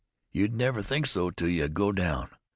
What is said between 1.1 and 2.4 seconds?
till you go down.